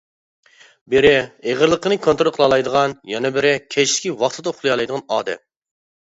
[0.91, 1.09] بىرى،
[1.49, 5.43] ئېغىرلىقىنى كونترول قىلالايدىغان، يەنە بىرى، كەچلىكى ۋاقتىدا ئۇخلىيالايدىغان ئادەم.